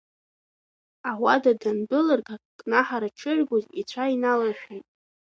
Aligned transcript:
Ауада 1.09 1.51
дандәылырга 1.61 2.35
кнаҳара 2.59 3.09
дшыргоз 3.13 3.65
ицәа 3.79 4.05
иналашәеит. 4.13 4.85